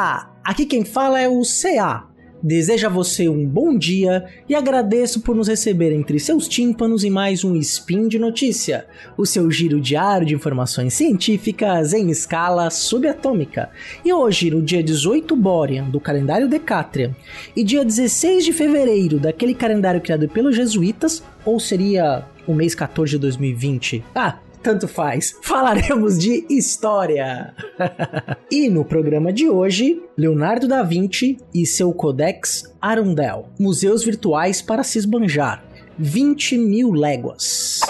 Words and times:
Olá! 0.00 0.34
Aqui 0.42 0.64
quem 0.64 0.82
fala 0.82 1.20
é 1.20 1.28
o 1.28 1.42
CA. 1.42 2.08
Desejo 2.42 2.86
a 2.86 2.88
você 2.88 3.28
um 3.28 3.46
bom 3.46 3.76
dia 3.76 4.24
e 4.48 4.54
agradeço 4.54 5.20
por 5.20 5.36
nos 5.36 5.46
receber 5.46 5.92
entre 5.92 6.18
seus 6.18 6.48
tímpanos 6.48 7.04
em 7.04 7.10
mais 7.10 7.44
um 7.44 7.54
Spin 7.56 8.08
de 8.08 8.18
Notícia, 8.18 8.86
o 9.14 9.26
seu 9.26 9.50
giro 9.50 9.78
diário 9.78 10.26
de 10.26 10.34
informações 10.34 10.94
científicas 10.94 11.92
em 11.92 12.08
escala 12.08 12.70
subatômica. 12.70 13.68
E 14.02 14.10
hoje, 14.10 14.50
no 14.50 14.62
dia 14.62 14.82
18 14.82 15.36
Borean 15.36 15.90
do 15.90 16.00
calendário 16.00 16.48
Decatrian 16.48 17.14
e 17.54 17.62
dia 17.62 17.84
16 17.84 18.46
de 18.46 18.54
fevereiro 18.54 19.18
daquele 19.18 19.52
calendário 19.52 20.00
criado 20.00 20.26
pelos 20.30 20.56
jesuítas, 20.56 21.22
ou 21.44 21.60
seria 21.60 22.24
o 22.46 22.54
mês 22.54 22.74
14 22.74 23.10
de 23.10 23.18
2020? 23.18 24.02
Ah, 24.14 24.38
tanto 24.62 24.86
faz. 24.86 25.36
Falaremos 25.42 26.18
de 26.18 26.46
história. 26.48 27.54
e 28.50 28.68
no 28.68 28.84
programa 28.84 29.32
de 29.32 29.48
hoje, 29.48 30.02
Leonardo 30.16 30.68
da 30.68 30.82
Vinci 30.82 31.38
e 31.52 31.66
seu 31.66 31.92
Codex 31.92 32.72
Arundel. 32.80 33.48
Museus 33.58 34.04
virtuais 34.04 34.62
para 34.62 34.82
se 34.82 34.98
esbanjar. 34.98 35.64
20 35.98 36.56
mil 36.56 36.92
léguas. 36.92 37.80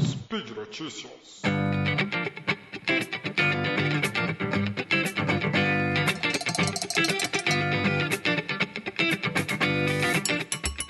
Speed 0.00 0.50
Notícias. 0.56 1.42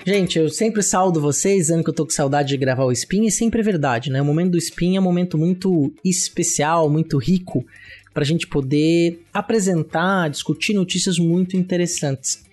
Gente, 0.09 0.39
eu 0.39 0.49
sempre 0.49 0.81
saldo 0.81 1.21
vocês 1.21 1.67
dizendo 1.67 1.83
que 1.83 1.91
eu 1.91 1.93
tô 1.93 2.03
com 2.03 2.09
saudade 2.09 2.49
de 2.49 2.57
gravar 2.57 2.83
o 2.83 2.91
Spin 2.91 3.27
e 3.27 3.31
sempre 3.31 3.59
é 3.59 3.63
verdade, 3.63 4.09
né? 4.09 4.19
O 4.19 4.25
momento 4.25 4.53
do 4.53 4.57
Spin 4.57 4.95
é 4.95 4.99
um 4.99 5.03
momento 5.03 5.37
muito 5.37 5.93
especial, 6.03 6.89
muito 6.89 7.19
rico 7.19 7.63
pra 8.11 8.25
gente 8.25 8.47
poder 8.47 9.23
apresentar, 9.31 10.27
discutir 10.31 10.73
notícias 10.73 11.19
muito 11.19 11.55
interessantes. 11.55 12.43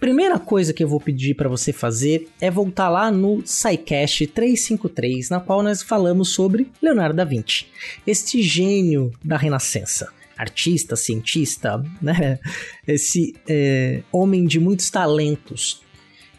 Primeira 0.00 0.40
coisa 0.40 0.72
que 0.72 0.82
eu 0.82 0.88
vou 0.88 1.00
pedir 1.00 1.36
para 1.36 1.48
você 1.48 1.72
fazer 1.72 2.26
é 2.40 2.50
voltar 2.50 2.88
lá 2.88 3.12
no 3.12 3.46
SciCast 3.46 4.26
353, 4.26 5.30
na 5.30 5.38
qual 5.38 5.62
nós 5.62 5.84
falamos 5.84 6.30
sobre 6.30 6.66
Leonardo 6.82 7.14
da 7.14 7.24
Vinci, 7.24 7.66
este 8.04 8.42
gênio 8.42 9.12
da 9.24 9.36
Renascença 9.36 10.12
artista, 10.36 10.96
cientista, 10.96 11.80
né? 12.02 12.40
Esse 12.88 13.36
é, 13.48 14.02
homem 14.10 14.46
de 14.46 14.58
muitos 14.58 14.90
talentos. 14.90 15.83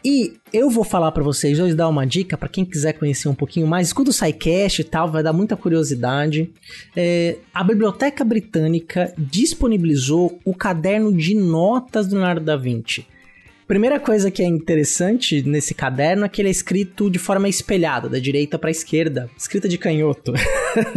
E 0.08 0.34
eu 0.52 0.70
vou 0.70 0.84
falar 0.84 1.10
para 1.10 1.24
vocês 1.24 1.58
hoje 1.58 1.74
dar 1.74 1.88
uma 1.88 2.06
dica 2.06 2.38
para 2.38 2.48
quem 2.48 2.64
quiser 2.64 2.92
conhecer 2.92 3.28
um 3.28 3.34
pouquinho 3.34 3.66
mais. 3.66 3.88
Escuta 3.88 4.10
o 4.10 4.12
SciCast 4.12 4.80
e 4.80 4.84
tal, 4.84 5.10
vai 5.10 5.20
dar 5.20 5.32
muita 5.32 5.56
curiosidade. 5.56 6.48
É, 6.94 7.38
a 7.52 7.64
Biblioteca 7.64 8.24
Britânica 8.24 9.12
disponibilizou 9.18 10.38
o 10.44 10.54
caderno 10.54 11.12
de 11.12 11.34
notas 11.34 12.06
do 12.06 12.14
Leonardo 12.14 12.44
da 12.44 12.56
Vinci. 12.56 13.04
Primeira 13.66 13.98
coisa 13.98 14.30
que 14.30 14.44
é 14.44 14.46
interessante 14.46 15.42
nesse 15.42 15.74
caderno 15.74 16.24
é 16.24 16.28
que 16.28 16.40
ele 16.40 16.50
é 16.50 16.52
escrito 16.52 17.10
de 17.10 17.18
forma 17.18 17.48
espelhada, 17.48 18.08
da 18.08 18.20
direita 18.20 18.56
para 18.56 18.68
a 18.68 18.70
esquerda, 18.70 19.28
escrita 19.36 19.68
de 19.68 19.76
canhoto. 19.76 20.32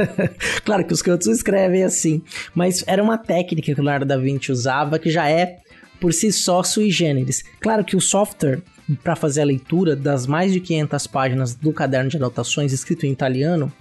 claro 0.63 0.85
que 0.85 0.93
os 0.93 1.01
canhotos 1.01 1.25
escrevem 1.25 1.83
assim, 1.83 2.21
mas 2.53 2.83
era 2.85 3.01
uma 3.01 3.17
técnica 3.17 3.73
que 3.73 3.81
o 3.81 3.83
Leonardo 3.83 4.05
da 4.05 4.17
Vinci 4.17 4.51
usava 4.51 4.99
que 4.99 5.09
já 5.09 5.27
é 5.27 5.61
por 5.99 6.13
si 6.13 6.31
só 6.31 6.61
sui 6.61 6.91
generis. 6.91 7.43
Claro 7.59 7.83
que 7.83 7.95
o 7.95 8.01
software 8.01 8.61
para 8.95 9.15
fazer 9.15 9.41
a 9.41 9.45
leitura 9.45 9.95
das 9.95 10.25
mais 10.25 10.51
de 10.51 10.59
500 10.59 11.07
páginas 11.07 11.55
do 11.55 11.71
caderno 11.71 12.09
de 12.09 12.17
anotações 12.17 12.73
escrito 12.73 13.05
em 13.05 13.11
italiano, 13.11 13.71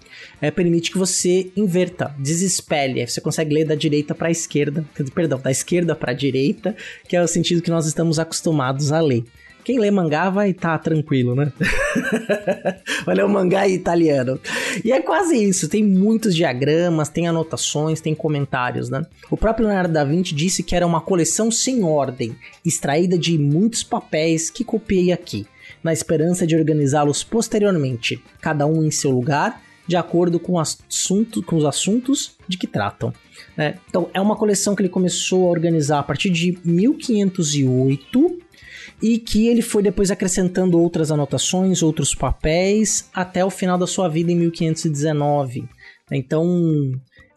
é, 0.40 0.50
permite 0.50 0.90
que 0.90 0.98
você 0.98 1.50
inverta, 1.56 2.14
desespelhe. 2.18 3.00
Aí 3.00 3.08
você 3.08 3.20
consegue 3.20 3.54
ler 3.54 3.64
da 3.64 3.74
direita 3.74 4.14
para 4.14 4.28
a 4.28 4.30
esquerda, 4.30 4.84
perdão, 5.14 5.40
da 5.40 5.50
esquerda 5.50 5.94
para 5.94 6.12
a 6.12 6.14
direita, 6.14 6.76
que 7.08 7.16
é 7.16 7.22
o 7.22 7.28
sentido 7.28 7.62
que 7.62 7.70
nós 7.70 7.86
estamos 7.86 8.18
acostumados 8.18 8.92
a 8.92 9.00
ler. 9.00 9.24
Quem 9.68 9.78
lê 9.78 9.90
mangá 9.90 10.30
vai 10.30 10.52
estar 10.52 10.78
tá 10.78 10.78
tranquilo, 10.78 11.34
né? 11.34 11.52
ler 13.06 13.22
o 13.22 13.28
mangá 13.28 13.68
italiano. 13.68 14.40
E 14.82 14.90
é 14.90 15.02
quase 15.02 15.36
isso. 15.36 15.68
Tem 15.68 15.84
muitos 15.84 16.34
diagramas, 16.34 17.10
tem 17.10 17.28
anotações, 17.28 18.00
tem 18.00 18.14
comentários, 18.14 18.88
né? 18.88 19.04
O 19.30 19.36
próprio 19.36 19.66
Leonardo 19.66 19.92
da 19.92 20.04
Vinci 20.04 20.34
disse 20.34 20.62
que 20.62 20.74
era 20.74 20.86
uma 20.86 21.02
coleção 21.02 21.50
sem 21.50 21.84
ordem, 21.84 22.34
extraída 22.64 23.18
de 23.18 23.36
muitos 23.36 23.82
papéis 23.82 24.48
que 24.48 24.64
copiei 24.64 25.12
aqui, 25.12 25.46
na 25.84 25.92
esperança 25.92 26.46
de 26.46 26.56
organizá-los 26.56 27.22
posteriormente, 27.22 28.24
cada 28.40 28.64
um 28.66 28.82
em 28.82 28.90
seu 28.90 29.10
lugar, 29.10 29.60
de 29.86 29.96
acordo 29.96 30.40
com, 30.40 30.58
assunto, 30.58 31.42
com 31.42 31.56
os 31.56 31.66
assuntos 31.66 32.38
de 32.48 32.56
que 32.56 32.66
tratam. 32.66 33.12
Né? 33.54 33.74
Então, 33.86 34.08
é 34.14 34.20
uma 34.20 34.34
coleção 34.34 34.74
que 34.74 34.80
ele 34.80 34.88
começou 34.88 35.46
a 35.46 35.50
organizar 35.50 35.98
a 35.98 36.02
partir 36.02 36.30
de 36.30 36.58
1508 36.64 38.47
e 39.02 39.18
que 39.18 39.46
ele 39.46 39.62
foi 39.62 39.82
depois 39.82 40.10
acrescentando 40.10 40.78
outras 40.78 41.10
anotações, 41.10 41.82
outros 41.82 42.14
papéis, 42.14 43.08
até 43.14 43.44
o 43.44 43.50
final 43.50 43.78
da 43.78 43.86
sua 43.86 44.08
vida 44.08 44.32
em 44.32 44.36
1519. 44.36 45.68
Então, 46.10 46.46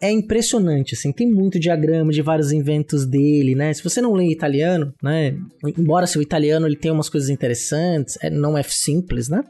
é 0.00 0.10
impressionante, 0.10 0.94
assim, 0.94 1.12
tem 1.12 1.30
muito 1.30 1.60
diagrama 1.60 2.10
de 2.10 2.22
vários 2.22 2.50
inventos 2.50 3.06
dele, 3.06 3.54
né? 3.54 3.72
Se 3.72 3.84
você 3.84 4.00
não 4.00 4.14
lê 4.14 4.30
italiano, 4.30 4.92
né? 5.00 5.36
Embora 5.78 6.08
seu 6.08 6.20
italiano 6.20 6.66
ele 6.66 6.74
tenha 6.74 6.92
umas 6.92 7.08
coisas 7.08 7.30
interessantes, 7.30 8.18
é, 8.20 8.28
não 8.28 8.58
é 8.58 8.62
simples, 8.64 9.28
né? 9.28 9.42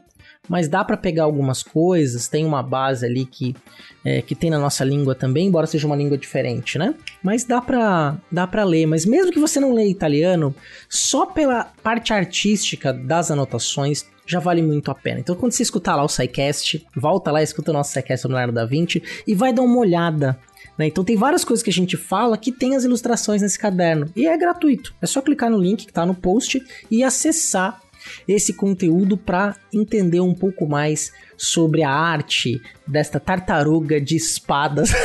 Mas 0.47 0.67
dá 0.67 0.83
para 0.83 0.97
pegar 0.97 1.23
algumas 1.23 1.63
coisas, 1.63 2.27
tem 2.27 2.45
uma 2.45 2.61
base 2.61 3.05
ali 3.05 3.25
que, 3.25 3.55
é, 4.03 4.21
que 4.21 4.35
tem 4.35 4.49
na 4.49 4.59
nossa 4.59 4.83
língua 4.83 5.15
também, 5.15 5.47
embora 5.47 5.65
seja 5.65 5.87
uma 5.87 5.95
língua 5.95 6.17
diferente, 6.17 6.77
né? 6.77 6.95
Mas 7.21 7.45
dá 7.45 7.61
pra, 7.61 8.17
dá 8.31 8.45
pra 8.45 8.63
ler, 8.63 8.85
mas 8.85 9.05
mesmo 9.05 9.31
que 9.31 9.39
você 9.39 9.59
não 9.59 9.73
leia 9.73 9.89
italiano, 9.89 10.53
só 10.89 11.25
pela 11.25 11.71
parte 11.81 12.13
artística 12.13 12.91
das 12.91 13.31
anotações, 13.31 14.05
já 14.25 14.39
vale 14.39 14.61
muito 14.61 14.89
a 14.91 14.95
pena. 14.95 15.19
Então, 15.19 15.35
quando 15.35 15.51
você 15.51 15.63
escutar 15.63 15.95
lá 15.95 16.03
o 16.03 16.09
SciCast, 16.09 16.85
volta 16.95 17.31
lá, 17.31 17.41
escuta 17.41 17.71
o 17.71 17.73
nosso 17.73 17.91
SciCast 17.91 18.21
sobre 18.21 18.35
Leonardo 18.35 18.53
da 18.53 18.65
Vinci 18.65 19.03
e 19.27 19.35
vai 19.35 19.53
dar 19.53 19.61
uma 19.61 19.77
olhada. 19.77 20.39
Né? 20.77 20.87
Então, 20.87 21.03
tem 21.03 21.15
várias 21.15 21.43
coisas 21.43 21.61
que 21.61 21.69
a 21.69 21.73
gente 21.73 21.97
fala 21.97 22.37
que 22.37 22.51
tem 22.51 22.75
as 22.75 22.83
ilustrações 22.83 23.41
nesse 23.41 23.59
caderno. 23.59 24.09
E 24.15 24.25
é 24.25 24.37
gratuito. 24.37 24.93
É 25.01 25.05
só 25.05 25.21
clicar 25.21 25.49
no 25.49 25.57
link 25.57 25.83
que 25.85 25.91
está 25.91 26.05
no 26.05 26.15
post 26.15 26.63
e 26.89 27.03
acessar 27.03 27.82
esse 28.27 28.53
conteúdo 28.53 29.17
para 29.17 29.55
entender 29.73 30.19
um 30.19 30.33
pouco 30.33 30.67
mais 30.67 31.11
sobre 31.37 31.83
a 31.83 31.91
arte 31.91 32.61
desta 32.87 33.19
tartaruga 33.19 33.99
de 33.99 34.15
espadas. 34.15 34.91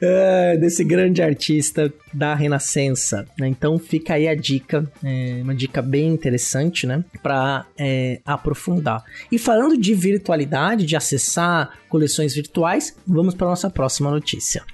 é, 0.00 0.56
desse 0.56 0.84
grande 0.84 1.22
artista 1.22 1.92
da 2.12 2.34
Renascença. 2.34 3.26
Né? 3.38 3.48
Então 3.48 3.78
fica 3.78 4.14
aí 4.14 4.28
a 4.28 4.34
dica, 4.34 4.90
é, 5.02 5.40
uma 5.42 5.54
dica 5.54 5.80
bem 5.80 6.08
interessante, 6.08 6.86
né, 6.86 7.04
para 7.22 7.66
é, 7.78 8.20
aprofundar. 8.24 9.04
E 9.30 9.38
falando 9.38 9.76
de 9.76 9.94
virtualidade, 9.94 10.84
de 10.86 10.96
acessar 10.96 11.78
coleções 11.88 12.34
virtuais, 12.34 12.96
vamos 13.06 13.34
para 13.34 13.46
nossa 13.46 13.70
próxima 13.70 14.10
notícia. 14.10 14.64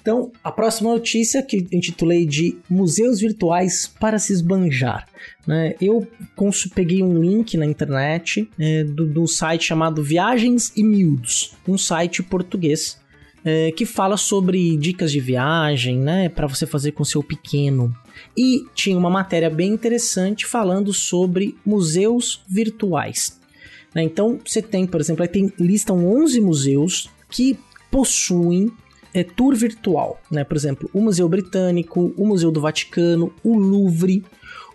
Então, 0.00 0.32
a 0.42 0.50
próxima 0.50 0.90
notícia 0.90 1.42
que 1.42 1.66
intitulei 1.72 2.24
de 2.24 2.56
Museus 2.68 3.20
Virtuais 3.20 3.86
para 4.00 4.18
se 4.18 4.32
esbanjar. 4.32 5.06
Né? 5.46 5.74
Eu 5.80 6.06
peguei 6.74 7.02
um 7.02 7.20
link 7.20 7.56
na 7.56 7.66
internet 7.66 8.48
é, 8.58 8.84
do, 8.84 9.06
do, 9.06 9.26
site 9.26 9.64
chamado 9.64 10.02
Viagens 10.02 10.72
e 10.76 10.82
Miúdos, 10.82 11.54
um 11.66 11.76
site 11.76 12.22
português 12.22 12.98
é, 13.44 13.72
que 13.72 13.86
fala 13.86 14.16
sobre 14.16 14.76
dicas 14.76 15.12
de 15.12 15.20
viagem, 15.20 15.98
né, 15.98 16.28
para 16.28 16.46
você 16.46 16.66
fazer 16.66 16.92
com 16.92 17.04
seu 17.04 17.22
pequeno. 17.22 17.94
E 18.36 18.64
tinha 18.74 18.98
uma 18.98 19.10
matéria 19.10 19.48
bem 19.48 19.72
interessante 19.72 20.46
falando 20.46 20.92
sobre 20.92 21.56
museus 21.64 22.42
virtuais. 22.48 23.38
Né? 23.94 24.02
Então, 24.02 24.38
você 24.44 24.60
tem, 24.60 24.86
por 24.86 25.00
exemplo, 25.00 25.22
aí 25.22 25.28
tem, 25.28 25.52
listam 25.58 26.06
11 26.06 26.40
museus 26.40 27.10
que 27.30 27.58
possuem 27.90 28.70
é, 29.12 29.22
tour 29.22 29.54
virtual, 29.54 30.20
né? 30.30 30.44
Por 30.44 30.56
exemplo, 30.56 30.90
o 30.92 31.00
Museu 31.00 31.28
Britânico, 31.28 32.12
o 32.16 32.26
Museu 32.26 32.50
do 32.50 32.60
Vaticano, 32.60 33.32
o 33.42 33.56
Louvre, 33.56 34.24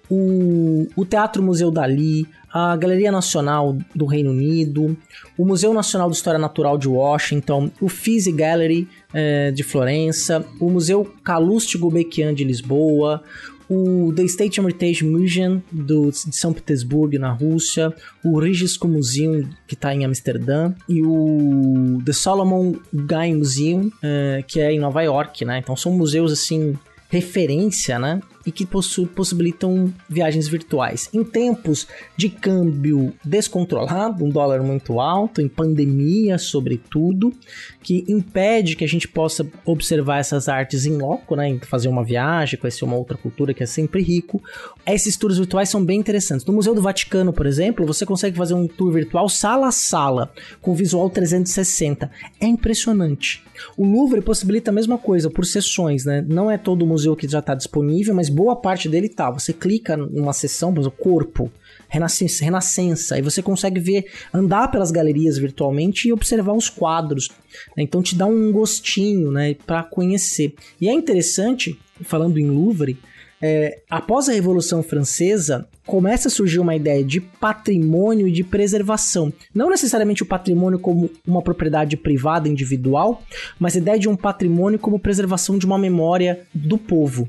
o, 0.10 0.88
o 0.96 1.06
Teatro 1.06 1.42
Museu 1.42 1.72
Dali, 1.72 2.28
a 2.54 2.76
Galeria 2.76 3.12
Nacional 3.12 3.78
do 3.96 4.06
Reino 4.06 4.30
Unido, 4.30 4.96
o 5.38 5.46
Museu 5.46 5.74
Nacional 5.74 6.10
de 6.10 6.16
História 6.16 6.40
Natural 6.40 6.78
de 6.78 6.88
Washington, 6.88 7.72
o 7.82 7.90
Fizzy 7.90 8.32
Gallery 8.32 8.88
é, 9.14 9.52
de 9.52 9.64
Florença, 9.64 10.46
o 10.60 10.70
Museu 10.70 11.06
Calouste 11.24 11.78
Gulbenkian 11.78 12.34
de 12.34 12.44
Lisboa, 12.44 13.24
o 13.70 14.14
The 14.14 14.24
State 14.24 14.60
Hermitage 14.60 15.04
Museum 15.04 15.62
do, 15.72 16.12
de 16.12 16.36
São 16.36 16.54
Petersburgo, 16.54 17.18
na 17.18 17.32
Rússia, 17.32 17.94
o 18.24 18.40
Rijksmuseum 18.40 18.94
Museum, 18.94 19.50
que 19.68 19.74
está 19.74 19.94
em 19.94 20.06
Amsterdã, 20.06 20.74
e 20.88 21.02
o 21.02 22.02
The 22.06 22.14
Solomon 22.14 22.76
Guy 22.94 23.34
Museum, 23.36 23.88
uh, 23.88 24.44
que 24.48 24.60
é 24.60 24.72
em 24.72 24.80
Nova 24.80 25.02
York, 25.02 25.44
né? 25.46 25.60
Então 25.60 25.76
são 25.76 25.92
museus, 25.92 26.32
assim, 26.32 26.78
referência, 27.10 27.98
né? 27.98 28.22
E 28.46 28.52
que 28.52 28.66
possibilitam 28.66 29.94
viagens 30.10 30.48
virtuais. 30.48 31.10
Em 31.14 31.24
tempos 31.24 31.88
de 32.18 32.30
câmbio 32.30 33.14
descontrolado, 33.24 34.24
um 34.24 34.30
dólar 34.30 34.62
muito 34.62 35.00
alto, 35.00 35.42
em 35.42 35.48
pandemia, 35.48 36.38
sobretudo, 36.38 37.34
que 37.82 38.04
impede 38.08 38.76
que 38.76 38.84
a 38.84 38.88
gente 38.88 39.08
possa 39.08 39.48
observar 39.66 40.20
essas 40.20 40.50
artes 40.50 40.86
em 40.86 40.98
loco, 40.98 41.36
né? 41.36 41.58
Fazer 41.64 41.88
uma 41.88 42.04
viagem, 42.04 42.60
conhecer 42.60 42.86
uma 42.86 42.98
outra 42.98 43.18
cultura 43.18 43.54
que 43.54 43.64
é 43.64 43.66
sempre 43.66 44.02
rico. 44.02 44.42
Esses 44.86 45.16
tours 45.16 45.38
virtuais 45.38 45.70
são 45.70 45.84
bem 45.84 46.00
interessantes. 46.00 46.46
No 46.46 46.54
Museu 46.54 46.76
do 46.76 46.82
Vaticano, 46.82 47.32
por 47.32 47.46
exemplo, 47.46 47.86
você 47.86 48.06
consegue 48.06 48.38
fazer 48.38 48.54
um 48.54 48.68
tour 48.68 48.92
virtual 48.92 49.30
sala 49.30 49.68
a 49.68 49.72
sala, 49.72 50.32
com 50.62 50.76
visual 50.76 51.10
360. 51.10 52.12
É 52.40 52.46
impressionante. 52.46 53.44
O 53.78 53.86
Louvre 53.86 54.22
possibilita 54.22 54.72
a 54.72 54.74
mesma 54.74 54.98
coisa 54.98 55.30
por 55.30 55.46
sessões, 55.46 56.06
né? 56.06 56.26
Não 56.28 56.50
é 56.50 56.58
todo 56.58 56.84
o 56.84 56.88
museu 56.88 57.16
que 57.16 57.28
já 57.28 57.40
está 57.40 57.54
disponível, 57.54 58.14
mas 58.16 58.30
boa 58.34 58.56
parte 58.56 58.90
dele 58.90 59.08
tá. 59.08 59.30
Você 59.30 59.54
clica 59.54 59.96
numa 59.96 60.34
sessão, 60.34 60.74
por 60.74 60.82
exemplo, 60.82 60.98
corpo, 61.00 61.52
renascença, 61.88 62.44
renascença, 62.44 63.20
e 63.20 63.22
você 63.22 63.42
consegue 63.42 63.80
ver, 63.80 64.06
andar 64.34 64.70
pelas 64.72 64.92
galerias 64.92 65.38
virtualmente 65.38 66.08
e 66.08 66.14
observar 66.14 66.54
os 66.54 66.70
quadros. 66.70 67.30
Né? 67.78 67.84
Então 67.84 68.02
te 68.02 68.16
dá 68.16 68.26
um 68.26 68.52
gostinho, 68.52 69.32
né, 69.32 69.56
para 69.66 69.84
conhecer. 69.84 70.56
E 70.82 70.90
é 70.90 70.94
interessante, 70.94 71.80
falando 72.02 72.40
em 72.40 72.50
Louvre, 72.50 72.98
é, 73.46 73.82
após 73.90 74.30
a 74.30 74.32
Revolução 74.32 74.82
Francesa, 74.82 75.68
começa 75.86 76.30
a 76.30 76.32
surgir 76.32 76.60
uma 76.60 76.78
ideia 76.78 77.04
de 77.04 77.20
patrimônio 77.20 78.26
e 78.26 78.32
de 78.32 78.42
preservação. 78.42 79.34
Não 79.54 79.70
necessariamente 79.70 80.24
o 80.24 80.26
patrimônio 80.26 80.80
como 80.80 81.10
uma 81.28 81.42
propriedade 81.42 81.98
privada 81.98 82.48
individual, 82.48 83.22
mas 83.60 83.76
a 83.76 83.80
ideia 83.80 84.00
de 84.00 84.08
um 84.08 84.16
patrimônio 84.16 84.80
como 84.80 84.98
preservação 84.98 85.58
de 85.58 85.66
uma 85.66 85.78
memória 85.78 86.40
do 86.54 86.78
povo. 86.78 87.28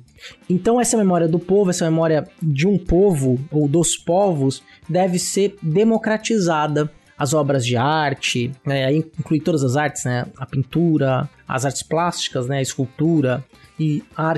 Então, 0.49 0.81
essa 0.81 0.96
memória 0.96 1.26
do 1.26 1.40
povo, 1.40 1.70
essa 1.70 1.84
memória 1.84 2.28
de 2.40 2.69
um 2.69 2.78
povo 2.78 3.40
ou 3.50 3.66
dos 3.66 3.96
povos, 3.96 4.62
deve 4.88 5.19
ser 5.19 5.56
democratizada 5.61 6.88
as 7.19 7.32
obras 7.32 7.64
de 7.64 7.76
arte, 7.76 8.52
né, 8.64 8.93
inclui 8.93 9.40
todas 9.40 9.62
as 9.62 9.76
artes, 9.76 10.05
né, 10.05 10.26
a 10.37 10.46
pintura, 10.46 11.28
as 11.46 11.64
artes 11.64 11.82
plásticas, 11.82 12.49
né, 12.49 12.58
a 12.58 12.62
escultura, 12.62 13.44
e 13.79 14.03
a, 14.17 14.35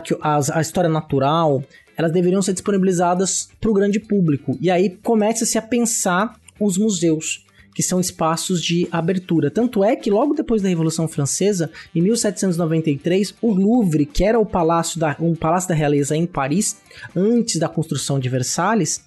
a 0.55 0.61
história 0.61 0.89
natural, 0.89 1.63
elas 1.97 2.13
deveriam 2.13 2.43
ser 2.43 2.53
disponibilizadas 2.53 3.49
para 3.61 3.71
o 3.71 3.75
grande 3.75 3.99
público. 3.99 4.57
E 4.61 4.71
aí 4.71 4.91
começa-se 5.03 5.57
a 5.57 5.63
pensar 5.63 6.39
os 6.61 6.79
museus, 6.79 7.45
que 7.75 7.83
são 7.83 8.01
espaços 8.01 8.63
de 8.63 8.89
abertura. 8.91 9.51
Tanto 9.51 9.85
é 9.85 9.95
que 9.95 10.11
logo 10.11 10.35
depois 10.35 10.63
da 10.63 10.69
Revolução 10.69 11.07
Francesa, 11.07 11.71
em 11.95 12.01
1793, 12.01 13.35
o 13.43 13.53
Louvre, 13.53 14.07
que 14.07 14.25
era 14.25 14.39
o 14.39 14.47
palácio 14.47 14.99
da, 14.99 15.15
um 15.21 15.35
palácio 15.35 15.69
da 15.69 15.75
realeza 15.75 16.17
em 16.17 16.27
Paris, 16.27 16.77
antes 17.15 17.59
da 17.59 17.69
construção 17.69 18.19
de 18.19 18.29
Versalhes, 18.31 19.05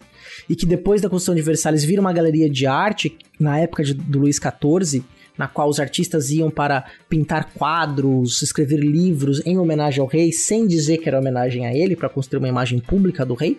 e 0.48 0.56
que 0.56 0.66
depois 0.66 1.02
da 1.02 1.10
construção 1.10 1.34
de 1.34 1.42
Versalhes 1.42 1.84
vira 1.84 2.02
uma 2.02 2.14
galeria 2.14 2.50
de 2.50 2.68
arte, 2.68 3.18
na 3.40 3.58
época 3.58 3.84
de, 3.84 3.94
do 3.94 4.20
Luís 4.20 4.38
XIV, 4.38 5.04
na 5.40 5.48
qual 5.48 5.70
os 5.70 5.80
artistas 5.80 6.30
iam 6.32 6.52
para 6.52 6.84
pintar 7.08 7.54
quadros, 7.54 8.42
escrever 8.42 8.82
livros 8.82 9.42
em 9.46 9.58
homenagem 9.58 10.02
ao 10.02 10.06
rei, 10.06 10.34
sem 10.34 10.68
dizer 10.68 10.98
que 10.98 11.08
era 11.08 11.18
homenagem 11.18 11.66
a 11.66 11.74
ele, 11.74 11.96
para 11.96 12.10
construir 12.10 12.40
uma 12.40 12.50
imagem 12.50 12.78
pública 12.80 13.26
do 13.26 13.34
rei. 13.34 13.58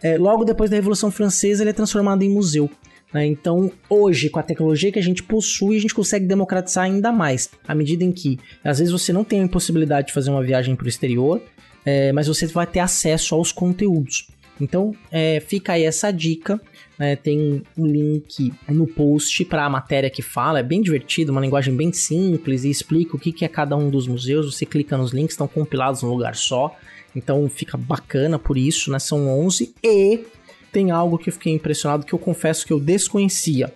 É, 0.00 0.16
logo 0.16 0.44
depois 0.44 0.70
da 0.70 0.76
Revolução 0.76 1.10
Francesa, 1.10 1.64
ele 1.64 1.70
é 1.70 1.72
transformado 1.72 2.22
em 2.22 2.30
museu. 2.30 2.70
Né? 3.12 3.26
Então, 3.26 3.68
hoje, 3.90 4.30
com 4.30 4.38
a 4.38 4.44
tecnologia 4.44 4.92
que 4.92 4.98
a 5.00 5.02
gente 5.02 5.24
possui, 5.24 5.76
a 5.76 5.80
gente 5.80 5.92
consegue 5.92 6.24
democratizar 6.24 6.84
ainda 6.84 7.10
mais, 7.10 7.50
à 7.66 7.74
medida 7.74 8.04
em 8.04 8.12
que, 8.12 8.38
às 8.62 8.78
vezes, 8.78 8.92
você 8.92 9.12
não 9.12 9.24
tem 9.24 9.42
a 9.42 9.48
possibilidade 9.48 10.08
de 10.08 10.12
fazer 10.12 10.30
uma 10.30 10.42
viagem 10.42 10.76
para 10.76 10.86
o 10.86 10.88
exterior, 10.88 11.42
é, 11.84 12.12
mas 12.12 12.28
você 12.28 12.46
vai 12.46 12.66
ter 12.66 12.78
acesso 12.78 13.34
aos 13.34 13.50
conteúdos. 13.50 14.28
Então, 14.60 14.94
é, 15.10 15.40
fica 15.40 15.74
aí 15.74 15.84
essa 15.84 16.10
dica 16.10 16.60
né, 16.98 17.14
tem 17.14 17.62
um 17.76 17.86
link 17.86 18.52
no 18.68 18.86
post 18.86 19.44
para 19.44 19.64
a 19.64 19.70
matéria 19.70 20.10
que 20.10 20.20
fala, 20.20 20.58
é 20.58 20.62
bem 20.62 20.82
divertido, 20.82 21.30
uma 21.30 21.40
linguagem 21.40 21.74
bem 21.74 21.92
simples 21.92 22.64
e 22.64 22.70
explica 22.70 23.14
o 23.14 23.18
que, 23.18 23.32
que 23.32 23.44
é 23.44 23.48
cada 23.48 23.76
um 23.76 23.88
dos 23.88 24.08
museus. 24.08 24.52
Você 24.52 24.66
clica 24.66 24.96
nos 24.96 25.12
links, 25.12 25.34
estão 25.34 25.46
compilados 25.46 26.02
num 26.02 26.10
lugar 26.10 26.34
só, 26.34 26.76
então 27.14 27.48
fica 27.48 27.76
bacana 27.76 28.38
por 28.38 28.58
isso, 28.58 28.90
né? 28.90 28.98
São 28.98 29.28
11 29.28 29.72
e 29.82 30.24
tem 30.72 30.90
algo 30.90 31.18
que 31.18 31.28
eu 31.28 31.32
fiquei 31.32 31.52
impressionado 31.52 32.04
que 32.04 32.12
eu 32.12 32.18
confesso 32.18 32.66
que 32.66 32.72
eu 32.72 32.80
desconhecia 32.80 33.72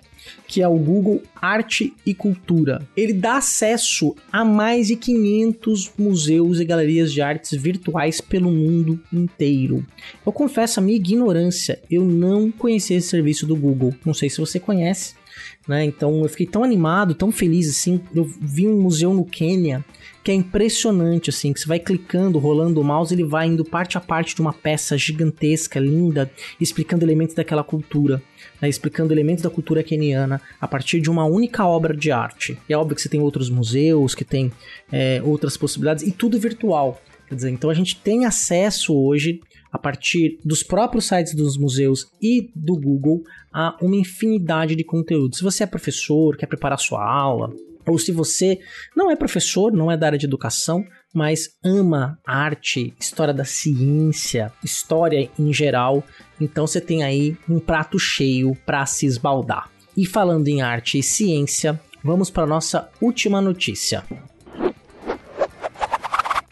que 0.46 0.62
é 0.62 0.68
o 0.68 0.76
Google 0.76 1.22
Arte 1.34 1.92
e 2.04 2.14
Cultura. 2.14 2.86
Ele 2.96 3.12
dá 3.12 3.38
acesso 3.38 4.14
a 4.30 4.44
mais 4.44 4.88
de 4.88 4.96
500 4.96 5.92
museus 5.98 6.60
e 6.60 6.64
galerias 6.64 7.12
de 7.12 7.20
artes 7.20 7.52
virtuais 7.52 8.20
pelo 8.20 8.50
mundo 8.50 9.00
inteiro. 9.12 9.84
Eu 10.24 10.32
confesso 10.32 10.78
a 10.78 10.82
minha 10.82 10.96
ignorância, 10.96 11.80
eu 11.90 12.04
não 12.04 12.50
conhecia 12.50 12.96
esse 12.96 13.08
serviço 13.08 13.46
do 13.46 13.56
Google. 13.56 13.94
Não 14.04 14.14
sei 14.14 14.28
se 14.28 14.38
você 14.38 14.60
conhece, 14.60 15.14
né? 15.66 15.84
Então 15.84 16.22
eu 16.22 16.28
fiquei 16.28 16.46
tão 16.46 16.62
animado, 16.62 17.14
tão 17.14 17.32
feliz 17.32 17.68
assim. 17.68 18.00
Eu 18.14 18.24
vi 18.24 18.68
um 18.68 18.80
museu 18.80 19.14
no 19.14 19.24
Quênia 19.24 19.84
que 20.22 20.30
é 20.30 20.34
impressionante, 20.34 21.30
assim, 21.30 21.52
que 21.52 21.60
você 21.60 21.66
vai 21.66 21.78
clicando, 21.78 22.38
rolando 22.38 22.80
o 22.80 22.84
mouse, 22.84 23.12
ele 23.12 23.24
vai 23.24 23.48
indo 23.48 23.64
parte 23.64 23.98
a 23.98 24.00
parte 24.00 24.34
de 24.34 24.40
uma 24.40 24.52
peça 24.52 24.96
gigantesca, 24.96 25.80
linda, 25.80 26.30
explicando 26.60 27.04
elementos 27.04 27.34
daquela 27.34 27.64
cultura, 27.64 28.22
né, 28.60 28.68
explicando 28.68 29.12
elementos 29.12 29.42
da 29.42 29.50
cultura 29.50 29.82
keniana 29.82 30.40
a 30.60 30.68
partir 30.68 31.00
de 31.00 31.10
uma 31.10 31.24
única 31.24 31.66
obra 31.66 31.96
de 31.96 32.12
arte. 32.12 32.56
E 32.68 32.72
é 32.72 32.76
óbvio 32.76 32.94
que 32.94 33.02
você 33.02 33.08
tem 33.08 33.20
outros 33.20 33.50
museus, 33.50 34.14
que 34.14 34.24
tem 34.24 34.52
é, 34.92 35.20
outras 35.24 35.56
possibilidades, 35.56 36.04
e 36.04 36.12
tudo 36.12 36.38
virtual. 36.38 37.00
Quer 37.28 37.34
dizer, 37.34 37.50
então 37.50 37.70
a 37.70 37.74
gente 37.74 37.96
tem 37.96 38.24
acesso 38.24 38.94
hoje 38.94 39.40
a 39.72 39.78
partir 39.78 40.38
dos 40.44 40.62
próprios 40.62 41.06
sites 41.06 41.34
dos 41.34 41.56
museus 41.56 42.06
e 42.20 42.50
do 42.54 42.76
Google 42.76 43.22
a 43.52 43.76
uma 43.80 43.96
infinidade 43.96 44.76
de 44.76 44.84
conteúdos. 44.84 45.38
Se 45.38 45.44
você 45.44 45.64
é 45.64 45.66
professor, 45.66 46.36
quer 46.36 46.46
preparar 46.46 46.78
sua 46.78 47.02
aula, 47.02 47.50
ou 47.86 47.98
se 47.98 48.12
você 48.12 48.60
não 48.96 49.10
é 49.10 49.16
professor, 49.16 49.72
não 49.72 49.90
é 49.90 49.96
da 49.96 50.06
área 50.06 50.18
de 50.18 50.26
educação, 50.26 50.84
mas 51.12 51.56
ama 51.64 52.18
arte, 52.26 52.94
história 52.98 53.34
da 53.34 53.44
ciência, 53.44 54.52
história 54.64 55.30
em 55.38 55.52
geral, 55.52 56.04
então 56.40 56.66
você 56.66 56.80
tem 56.80 57.02
aí 57.02 57.36
um 57.48 57.58
prato 57.58 57.98
cheio 57.98 58.56
para 58.64 58.86
se 58.86 59.06
esbaldar. 59.06 59.70
E 59.96 60.06
falando 60.06 60.48
em 60.48 60.62
arte 60.62 60.98
e 60.98 61.02
ciência, 61.02 61.78
vamos 62.02 62.30
para 62.30 62.46
nossa 62.46 62.88
última 63.00 63.40
notícia. 63.40 64.04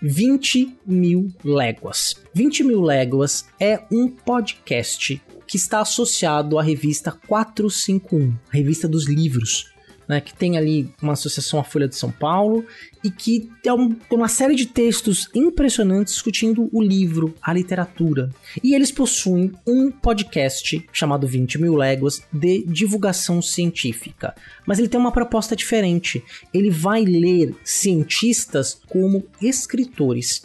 20 0.02 0.78
mil 0.86 1.30
léguas. 1.44 2.14
20 2.34 2.64
mil 2.64 2.80
léguas 2.80 3.46
é 3.58 3.80
um 3.90 4.08
podcast 4.08 5.20
que 5.46 5.56
está 5.56 5.80
associado 5.80 6.58
à 6.58 6.62
revista 6.62 7.12
451, 7.26 8.34
a 8.50 8.56
revista 8.56 8.88
dos 8.88 9.08
livros, 9.08 9.72
né, 10.10 10.20
que 10.20 10.34
tem 10.34 10.58
ali 10.58 10.92
uma 11.00 11.12
associação 11.12 11.60
à 11.60 11.62
Folha 11.62 11.86
de 11.86 11.94
São 11.94 12.10
Paulo 12.10 12.66
e 13.04 13.12
que 13.12 13.48
tem, 13.62 13.70
um, 13.70 13.94
tem 13.94 14.18
uma 14.18 14.26
série 14.26 14.56
de 14.56 14.66
textos 14.66 15.28
impressionantes 15.32 16.14
discutindo 16.14 16.68
o 16.72 16.82
livro, 16.82 17.32
a 17.40 17.52
literatura. 17.52 18.28
E 18.60 18.74
eles 18.74 18.90
possuem 18.90 19.52
um 19.64 19.88
podcast 19.88 20.84
chamado 20.92 21.28
20 21.28 21.60
Mil 21.60 21.76
Léguas 21.76 22.22
de 22.32 22.64
divulgação 22.66 23.40
científica. 23.40 24.34
Mas 24.66 24.80
ele 24.80 24.88
tem 24.88 24.98
uma 24.98 25.12
proposta 25.12 25.54
diferente. 25.54 26.24
Ele 26.52 26.70
vai 26.70 27.04
ler 27.04 27.54
cientistas 27.62 28.80
como 28.88 29.24
escritores. 29.40 30.42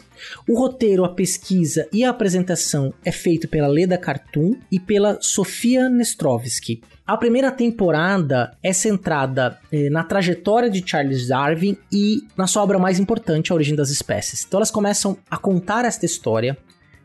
O 0.48 0.58
roteiro, 0.58 1.04
a 1.04 1.08
pesquisa 1.08 1.88
e 1.92 2.04
a 2.04 2.10
apresentação 2.10 2.92
é 3.04 3.12
feito 3.12 3.48
pela 3.48 3.66
Leda 3.66 3.98
Cartoon 3.98 4.56
e 4.70 4.78
pela 4.78 5.18
Sofia 5.20 5.88
Nestrovski. 5.88 6.82
A 7.06 7.16
primeira 7.16 7.52
temporada 7.52 8.56
é 8.62 8.72
centrada 8.72 9.58
eh, 9.70 9.88
na 9.90 10.02
trajetória 10.02 10.68
de 10.68 10.82
Charles 10.84 11.28
Darwin 11.28 11.76
e 11.92 12.22
na 12.36 12.46
sua 12.46 12.62
obra 12.62 12.78
mais 12.78 12.98
importante, 12.98 13.52
A 13.52 13.54
Origem 13.54 13.76
das 13.76 13.90
Espécies. 13.90 14.44
Então 14.44 14.58
elas 14.58 14.70
começam 14.70 15.16
a 15.30 15.36
contar 15.36 15.84
esta 15.84 16.04
história 16.04 16.58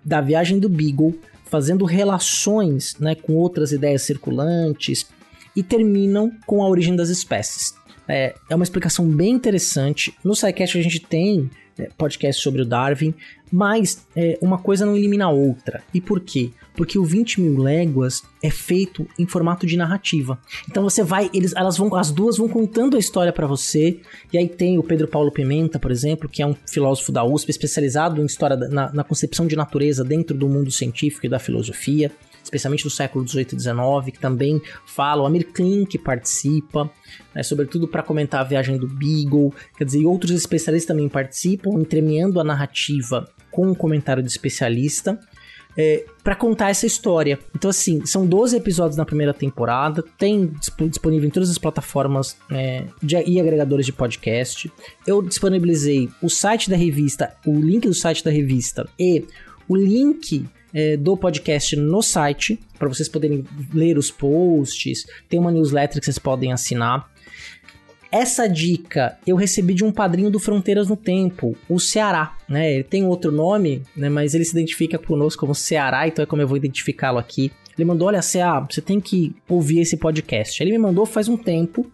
da 0.03 0.19
viagem 0.19 0.59
do 0.59 0.67
Beagle, 0.67 1.19
fazendo 1.45 1.85
relações 1.85 2.95
né, 2.99 3.13
com 3.13 3.33
outras 3.33 3.71
ideias 3.71 4.01
circulantes 4.01 5.05
e 5.55 5.61
terminam 5.61 6.31
com 6.47 6.63
a 6.63 6.67
origem 6.67 6.95
das 6.95 7.09
espécies. 7.09 7.75
É, 8.07 8.33
é 8.49 8.55
uma 8.55 8.63
explicação 8.63 9.07
bem 9.07 9.31
interessante. 9.31 10.13
No 10.23 10.35
SciCast 10.35 10.77
a 10.77 10.81
gente 10.81 10.99
tem 10.99 11.49
podcast 11.97 12.41
sobre 12.41 12.61
o 12.61 12.65
Darwin, 12.65 13.13
mas 13.51 14.05
é, 14.15 14.37
uma 14.41 14.57
coisa 14.57 14.85
não 14.85 14.95
elimina 14.95 15.25
a 15.25 15.29
outra. 15.29 15.83
E 15.93 15.99
por 15.99 16.19
quê? 16.19 16.51
Porque 16.73 16.97
o 16.97 17.03
20 17.03 17.41
mil 17.41 17.61
léguas 17.61 18.23
é 18.41 18.49
feito 18.49 19.05
em 19.19 19.25
formato 19.25 19.65
de 19.65 19.75
narrativa. 19.75 20.39
Então 20.69 20.83
você 20.83 21.03
vai, 21.03 21.29
eles, 21.33 21.53
elas 21.55 21.77
vão, 21.77 21.93
as 21.95 22.11
duas 22.11 22.37
vão 22.37 22.47
contando 22.47 22.95
a 22.95 22.99
história 22.99 23.33
para 23.33 23.45
você. 23.45 23.99
E 24.31 24.37
aí 24.37 24.47
tem 24.47 24.77
o 24.77 24.83
Pedro 24.83 25.07
Paulo 25.07 25.31
Pimenta, 25.31 25.77
por 25.77 25.91
exemplo, 25.91 26.29
que 26.29 26.41
é 26.41 26.47
um 26.47 26.55
filósofo 26.65 27.11
da 27.11 27.23
USP 27.23 27.49
especializado 27.49 28.21
em 28.21 28.25
história 28.25 28.55
da, 28.55 28.69
na, 28.69 28.93
na 28.93 29.03
concepção 29.03 29.45
de 29.45 29.55
natureza 29.55 30.03
dentro 30.03 30.37
do 30.37 30.47
mundo 30.47 30.71
científico 30.71 31.25
e 31.25 31.29
da 31.29 31.39
filosofia 31.39 32.11
especialmente 32.43 32.83
do 32.83 32.89
século 32.89 33.23
18 33.23 33.53
e 33.53 33.55
19, 33.55 34.11
que 34.11 34.19
também 34.19 34.61
fala, 34.85 35.23
o 35.23 35.25
Amir 35.25 35.47
que 35.87 35.97
participa, 35.97 36.89
né, 37.33 37.43
sobretudo 37.43 37.87
para 37.87 38.03
comentar 38.03 38.41
a 38.41 38.43
viagem 38.43 38.77
do 38.77 38.87
Beagle, 38.87 39.53
quer 39.77 39.85
dizer, 39.85 40.05
outros 40.05 40.31
especialistas 40.31 40.87
também 40.87 41.09
participam, 41.09 41.79
entremeando 41.79 42.39
a 42.39 42.43
narrativa 42.43 43.29
com 43.51 43.67
um 43.67 43.75
comentário 43.75 44.23
de 44.23 44.29
especialista. 44.29 45.19
é, 45.77 46.03
para 46.23 46.35
contar 46.35 46.69
essa 46.69 46.85
história. 46.85 47.39
Então, 47.55 47.69
assim, 47.69 48.05
são 48.05 48.25
12 48.25 48.57
episódios 48.57 48.97
na 48.97 49.05
primeira 49.05 49.33
temporada, 49.33 50.03
tem 50.17 50.51
disponível 50.89 51.27
em 51.27 51.31
todas 51.31 51.49
as 51.49 51.57
plataformas 51.57 52.35
é, 52.51 52.85
de, 53.01 53.15
e 53.25 53.39
agregadores 53.39 53.85
de 53.85 53.93
podcast. 53.93 54.71
Eu 55.05 55.21
disponibilizei 55.21 56.09
o 56.21 56.29
site 56.29 56.69
da 56.69 56.75
revista, 56.75 57.33
o 57.45 57.59
link 57.59 57.87
do 57.87 57.93
site 57.93 58.23
da 58.23 58.31
revista 58.31 58.87
e 58.99 59.25
o 59.67 59.75
link 59.75 60.45
é, 60.73 60.97
do 60.97 61.15
podcast 61.17 61.75
no 61.75 62.01
site, 62.01 62.59
para 62.77 62.87
vocês 62.87 63.09
poderem 63.09 63.45
ler 63.73 63.97
os 63.97 64.09
posts. 64.11 65.05
Tem 65.29 65.39
uma 65.39 65.51
newsletter 65.51 65.99
que 65.99 66.05
vocês 66.05 66.19
podem 66.19 66.51
assinar. 66.51 67.09
Essa 68.11 68.47
dica 68.47 69.17
eu 69.25 69.37
recebi 69.37 69.73
de 69.73 69.85
um 69.85 69.91
padrinho 69.91 70.29
do 70.29 70.37
Fronteiras 70.37 70.89
no 70.89 70.97
Tempo, 70.97 71.55
o 71.69 71.79
Ceará, 71.79 72.35
né? 72.47 72.73
Ele 72.73 72.83
tem 72.83 73.05
outro 73.05 73.31
nome, 73.31 73.83
né? 73.95 74.09
Mas 74.09 74.33
ele 74.35 74.43
se 74.43 74.51
identifica 74.51 74.97
conosco 74.97 75.39
como 75.39 75.55
Ceará, 75.55 76.05
então 76.05 76.21
é 76.21 76.25
como 76.25 76.41
eu 76.41 76.47
vou 76.47 76.57
identificá-lo 76.57 77.17
aqui. 77.17 77.51
Ele 77.77 77.85
mandou: 77.85 78.07
Olha, 78.07 78.21
Ceará, 78.21 78.65
você 78.69 78.81
tem 78.81 78.99
que 78.99 79.35
ouvir 79.47 79.79
esse 79.79 79.97
podcast. 79.97 80.61
Ele 80.61 80.71
me 80.71 80.77
mandou 80.77 81.05
faz 81.05 81.27
um 81.27 81.37
tempo. 81.37 81.89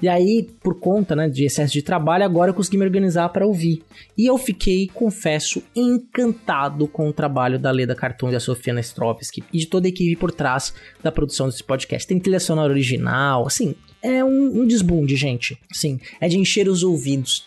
E 0.00 0.08
aí, 0.08 0.48
por 0.62 0.78
conta 0.78 1.16
né, 1.16 1.28
de 1.28 1.44
excesso 1.44 1.72
de 1.72 1.80
trabalho, 1.80 2.24
agora 2.24 2.50
eu 2.50 2.54
consegui 2.54 2.76
me 2.76 2.84
organizar 2.84 3.28
para 3.30 3.46
ouvir. 3.46 3.82
E 4.16 4.26
eu 4.26 4.36
fiquei, 4.36 4.88
confesso, 4.88 5.62
encantado 5.74 6.86
com 6.86 7.08
o 7.08 7.12
trabalho 7.12 7.58
da 7.58 7.70
Leda 7.70 7.94
Cartoon 7.94 8.28
e 8.28 8.32
da 8.32 8.40
Sofia 8.40 8.74
Nestrovski 8.74 9.42
e 9.52 9.58
de 9.58 9.66
toda 9.66 9.86
a 9.86 9.90
equipe 9.90 10.16
por 10.16 10.32
trás 10.32 10.74
da 11.02 11.12
produção 11.12 11.48
desse 11.48 11.64
podcast. 11.64 12.06
Tem 12.06 12.18
trilha 12.18 12.40
sonora 12.40 12.72
original, 12.72 13.46
assim, 13.46 13.74
é 14.02 14.24
um, 14.24 14.62
um 14.62 14.66
desbunde, 14.66 15.16
gente. 15.16 15.58
Sim, 15.72 15.98
é 16.20 16.28
de 16.28 16.38
encher 16.38 16.68
os 16.68 16.82
ouvidos. 16.82 17.46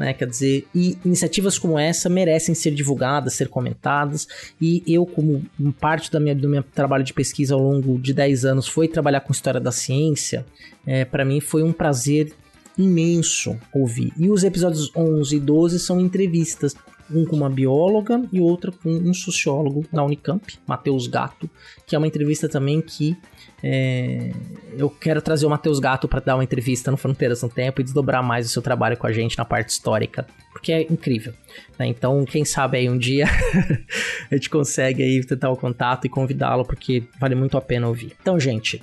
Né? 0.00 0.14
Quer 0.14 0.26
dizer, 0.26 0.66
e 0.74 0.96
iniciativas 1.04 1.58
como 1.58 1.78
essa 1.78 2.08
merecem 2.08 2.54
ser 2.54 2.70
divulgadas, 2.70 3.34
ser 3.34 3.48
comentadas, 3.48 4.26
e 4.58 4.82
eu, 4.86 5.04
como 5.04 5.44
parte 5.78 6.10
da 6.10 6.18
minha, 6.18 6.34
do 6.34 6.48
meu 6.48 6.62
trabalho 6.62 7.04
de 7.04 7.12
pesquisa 7.12 7.54
ao 7.54 7.60
longo 7.60 7.98
de 7.98 8.14
10 8.14 8.46
anos, 8.46 8.66
foi 8.66 8.88
trabalhar 8.88 9.20
com 9.20 9.30
história 9.30 9.60
da 9.60 9.70
ciência, 9.70 10.46
é, 10.86 11.04
para 11.04 11.22
mim 11.22 11.38
foi 11.38 11.62
um 11.62 11.70
prazer 11.70 12.32
imenso 12.78 13.58
ouvir. 13.74 14.10
E 14.16 14.30
os 14.30 14.42
episódios 14.42 14.90
11 14.96 15.36
e 15.36 15.38
12 15.38 15.78
são 15.78 16.00
entrevistas 16.00 16.74
um 17.12 17.24
com 17.24 17.36
uma 17.36 17.50
bióloga 17.50 18.22
e 18.32 18.40
outro 18.40 18.72
com 18.72 18.90
um 18.90 19.14
sociólogo 19.14 19.84
da 19.92 20.04
Unicamp, 20.04 20.58
Matheus 20.66 21.06
Gato, 21.06 21.48
que 21.86 21.94
é 21.94 21.98
uma 21.98 22.06
entrevista 22.06 22.48
também 22.48 22.80
que 22.80 23.16
é, 23.62 24.32
eu 24.76 24.88
quero 24.88 25.20
trazer 25.20 25.44
o 25.44 25.50
Matheus 25.50 25.78
Gato 25.78 26.08
para 26.08 26.20
dar 26.20 26.36
uma 26.36 26.44
entrevista 26.44 26.90
no 26.90 26.96
Fronteiras 26.96 27.42
no 27.42 27.48
Tempo 27.48 27.80
e 27.80 27.84
desdobrar 27.84 28.22
mais 28.22 28.46
o 28.46 28.48
seu 28.48 28.62
trabalho 28.62 28.96
com 28.96 29.06
a 29.06 29.12
gente 29.12 29.36
na 29.36 29.44
parte 29.44 29.70
histórica, 29.70 30.26
porque 30.52 30.72
é 30.72 30.82
incrível. 30.82 31.34
Né? 31.78 31.86
Então, 31.86 32.24
quem 32.24 32.44
sabe 32.44 32.78
aí 32.78 32.88
um 32.88 32.96
dia 32.96 33.26
a 34.30 34.34
gente 34.34 34.48
consegue 34.48 35.02
aí 35.02 35.24
tentar 35.24 35.50
o 35.50 35.56
contato 35.56 36.06
e 36.06 36.08
convidá-lo, 36.08 36.64
porque 36.64 37.04
vale 37.18 37.34
muito 37.34 37.56
a 37.56 37.60
pena 37.60 37.86
ouvir. 37.86 38.12
Então, 38.20 38.40
gente, 38.40 38.82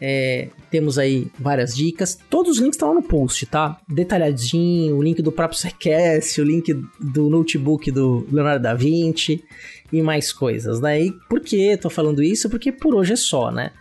é, 0.00 0.48
temos 0.70 0.98
aí 0.98 1.26
várias 1.38 1.76
dicas. 1.76 2.18
Todos 2.30 2.52
os 2.52 2.58
links 2.58 2.76
estão 2.76 2.88
lá 2.88 2.94
no 2.94 3.02
post, 3.02 3.44
tá? 3.46 3.78
Detalhadinho, 3.86 4.96
o 4.96 5.02
link 5.02 5.20
do 5.20 5.30
próprio 5.30 5.58
Sequest, 5.58 6.38
o 6.40 6.44
link 6.44 6.72
do 6.98 7.28
notebook 7.28 7.90
do 7.90 8.26
Leonardo 8.32 8.62
da 8.62 8.74
Vinci 8.74 9.44
e 9.92 10.00
mais 10.00 10.32
coisas, 10.32 10.80
né? 10.80 10.98
Por 11.28 11.40
que 11.40 11.76
tô 11.76 11.90
falando 11.90 12.22
isso? 12.22 12.48
Porque 12.48 12.72
por 12.72 12.94
hoje 12.94 13.12
é 13.12 13.16
só, 13.16 13.50
né? 13.50 13.72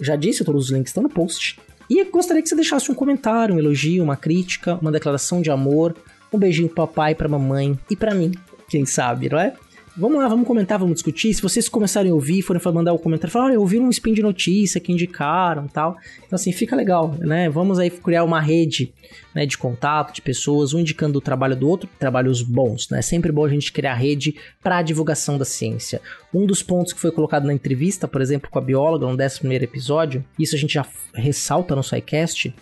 Já 0.00 0.16
disse, 0.16 0.44
todos 0.44 0.66
os 0.66 0.70
links 0.70 0.90
estão 0.90 1.02
no 1.02 1.10
post. 1.10 1.58
E 1.88 2.02
gostaria 2.04 2.42
que 2.42 2.48
você 2.48 2.56
deixasse 2.56 2.90
um 2.90 2.94
comentário, 2.94 3.54
um 3.54 3.58
elogio, 3.58 4.02
uma 4.02 4.16
crítica, 4.16 4.74
uma 4.80 4.90
declaração 4.90 5.40
de 5.40 5.50
amor, 5.50 5.94
um 6.32 6.38
beijinho 6.38 6.68
pro 6.68 6.86
papai, 6.86 7.14
pra 7.14 7.28
mamãe 7.28 7.78
e 7.88 7.94
para 7.94 8.14
mim, 8.14 8.32
quem 8.68 8.84
sabe, 8.84 9.28
não 9.28 9.38
é? 9.38 9.54
Vamos 9.98 10.18
lá, 10.18 10.28
vamos 10.28 10.46
comentar, 10.46 10.78
vamos 10.78 10.96
discutir. 10.96 11.32
Se 11.32 11.40
vocês 11.40 11.70
começarem 11.70 12.10
a 12.10 12.14
ouvir, 12.14 12.42
forem 12.42 12.60
mandar 12.66 12.92
o 12.92 12.96
um 12.96 12.98
comentário, 12.98 13.32
falar, 13.32 13.46
olha, 13.46 13.54
eu 13.54 13.62
ouvi 13.62 13.78
um 13.78 13.88
spin 13.88 14.12
de 14.12 14.20
notícia 14.20 14.78
que 14.78 14.92
indicaram 14.92 15.66
tal. 15.66 15.96
Então, 16.18 16.36
assim, 16.36 16.52
fica 16.52 16.76
legal, 16.76 17.14
né? 17.18 17.48
Vamos 17.48 17.78
aí 17.78 17.88
criar 17.88 18.22
uma 18.22 18.38
rede 18.38 18.92
né, 19.34 19.46
de 19.46 19.56
contato, 19.56 20.12
de 20.12 20.20
pessoas, 20.20 20.74
um 20.74 20.80
indicando 20.80 21.18
o 21.18 21.20
trabalho 21.22 21.56
do 21.56 21.66
outro, 21.66 21.88
trabalhos 21.98 22.42
bons, 22.42 22.90
né? 22.90 22.98
É 22.98 23.02
sempre 23.02 23.32
bom 23.32 23.46
a 23.46 23.48
gente 23.48 23.72
criar 23.72 23.94
rede 23.94 24.36
para 24.62 24.76
a 24.76 24.82
divulgação 24.82 25.38
da 25.38 25.46
ciência. 25.46 26.02
Um 26.32 26.44
dos 26.44 26.62
pontos 26.62 26.92
que 26.92 27.00
foi 27.00 27.10
colocado 27.10 27.46
na 27.46 27.54
entrevista, 27.54 28.06
por 28.06 28.20
exemplo, 28.20 28.50
com 28.50 28.58
a 28.58 28.62
bióloga, 28.62 29.06
no 29.06 29.12
11 29.12 29.40
episódio, 29.62 30.22
isso 30.38 30.54
a 30.54 30.58
gente 30.58 30.74
já 30.74 30.84
ressalta 31.14 31.74
no 31.74 31.82
SciCast, 31.82 32.54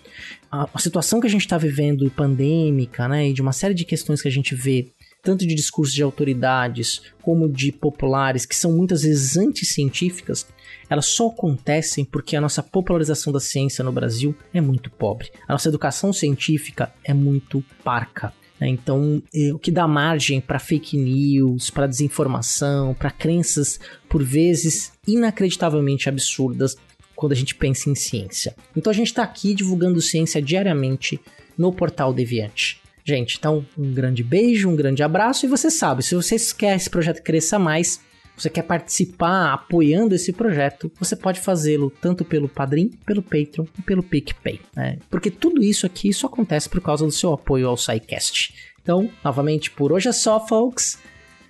a, 0.53 0.69
a 0.73 0.79
situação 0.79 1.21
que 1.21 1.27
a 1.27 1.31
gente 1.31 1.41
está 1.41 1.59
vivendo 1.59 2.09
pandêmica, 2.13 3.09
né, 3.09 3.29
e 3.29 3.33
de 3.33 3.43
uma 3.43 3.53
série 3.53 3.75
de 3.75 3.85
questões 3.85 4.23
que 4.23 4.29
a 4.29 4.31
gente 4.31 4.55
vê 4.55 4.93
tanto 5.25 5.47
de 5.47 5.55
discursos 5.55 5.95
de 5.95 6.03
autoridades 6.03 7.01
como 7.23 7.49
de 7.49 7.73
populares, 7.73 8.45
que 8.45 8.55
são 8.55 8.73
muitas 8.73 9.03
vezes 9.03 9.37
anticientíficas, 9.37 10.47
elas 10.89 11.07
só 11.07 11.29
acontecem 11.29 12.05
porque 12.05 12.37
a 12.37 12.41
nossa 12.41 12.63
popularização 12.63 13.33
da 13.33 13.41
ciência 13.41 13.83
no 13.83 13.91
Brasil 13.91 14.37
é 14.53 14.61
muito 14.61 14.91
pobre. 14.91 15.31
A 15.49 15.55
nossa 15.55 15.69
educação 15.69 16.13
científica 16.13 16.93
é 17.03 17.15
muito 17.15 17.65
parca. 17.83 18.35
Né? 18.61 18.69
Então, 18.69 19.23
é, 19.35 19.53
o 19.53 19.59
que 19.59 19.71
dá 19.71 19.89
margem 19.89 20.41
para 20.41 20.59
fake 20.59 20.97
news, 20.97 21.71
para 21.71 21.87
desinformação, 21.87 22.93
para 22.95 23.11
crenças 23.11 23.81
por 24.09 24.23
vezes 24.23 24.93
inacreditavelmente 25.09 26.09
absurdas 26.09 26.77
quando 27.17 27.33
a 27.33 27.37
gente 27.37 27.55
pensa 27.55 27.89
em 27.89 27.95
ciência. 27.95 28.55
Então, 28.77 28.91
a 28.91 28.95
gente 28.95 29.07
está 29.07 29.23
aqui 29.23 29.55
divulgando 29.55 30.01
ciência 30.03 30.43
diariamente 30.43 31.19
no 31.57 31.73
portal 31.73 32.13
Deviante. 32.13 32.84
Gente, 33.07 33.37
então 33.39 33.65
um 33.77 33.93
grande 33.93 34.23
beijo, 34.23 34.69
um 34.69 34.77
grande 34.77 35.03
abraço 35.03 35.45
e 35.45 35.49
você 35.49 35.71
sabe, 35.71 36.03
se 36.03 36.15
você 36.15 36.37
quer 36.57 36.75
esse 36.75 36.89
projeto 36.89 37.23
cresça 37.23 37.59
mais, 37.59 38.01
você 38.37 38.51
quer 38.51 38.63
participar 38.63 39.53
apoiando 39.53 40.15
esse 40.15 40.33
projeto, 40.33 40.91
você 40.99 41.15
pode 41.15 41.39
fazê-lo 41.39 41.93
tanto 42.01 42.25
pelo 42.25 42.49
Padrim, 42.49 42.91
pelo 43.07 43.23
Patreon 43.23 43.67
e 43.79 43.83
pelo 43.83 44.03
PicPay. 44.03 44.61
Né? 44.75 44.99
Porque 45.11 45.31
tudo 45.31 45.63
isso 45.63 45.87
aqui 45.87 46.13
só 46.13 46.27
acontece 46.27 46.69
por 46.69 46.81
causa 46.81 47.05
do 47.05 47.13
seu 47.13 47.33
apoio 47.33 47.69
ao 47.69 47.77
SciCast. 47.77 48.55
Então, 48.83 49.09
novamente, 49.23 49.71
por 49.71 49.93
hoje 49.93 50.09
é 50.09 50.13
só, 50.13 50.45
folks. 50.45 50.99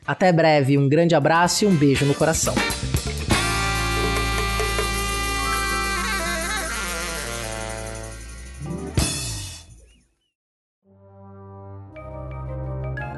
Até 0.06 0.30
breve, 0.30 0.76
um 0.76 0.88
grande 0.88 1.14
abraço 1.14 1.64
e 1.64 1.68
um 1.68 1.75
beijo 1.75 2.04
no 2.04 2.14
coração. 2.14 2.54